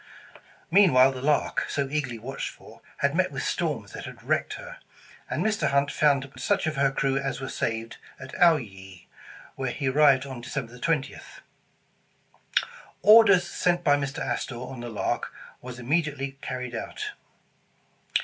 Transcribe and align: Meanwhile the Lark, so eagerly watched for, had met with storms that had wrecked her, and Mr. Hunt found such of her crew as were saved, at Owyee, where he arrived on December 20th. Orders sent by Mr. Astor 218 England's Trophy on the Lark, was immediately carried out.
Meanwhile 0.71 1.11
the 1.11 1.21
Lark, 1.21 1.67
so 1.69 1.87
eagerly 1.87 2.17
watched 2.17 2.49
for, 2.49 2.81
had 3.05 3.13
met 3.13 3.31
with 3.31 3.43
storms 3.43 3.91
that 3.91 4.05
had 4.05 4.23
wrecked 4.23 4.53
her, 4.53 4.79
and 5.29 5.45
Mr. 5.45 5.69
Hunt 5.69 5.91
found 5.91 6.27
such 6.37 6.65
of 6.65 6.75
her 6.75 6.91
crew 6.91 7.19
as 7.19 7.39
were 7.39 7.47
saved, 7.47 7.97
at 8.19 8.33
Owyee, 8.41 9.05
where 9.53 9.69
he 9.69 9.87
arrived 9.89 10.25
on 10.25 10.41
December 10.41 10.79
20th. 10.79 11.41
Orders 13.03 13.45
sent 13.47 13.83
by 13.83 13.95
Mr. 13.95 14.25
Astor 14.25 14.55
218 14.55 14.55
England's 14.55 14.55
Trophy 14.55 14.73
on 14.73 14.79
the 14.79 14.89
Lark, 14.89 15.33
was 15.61 15.77
immediately 15.77 16.39
carried 16.41 16.73
out. 16.73 17.11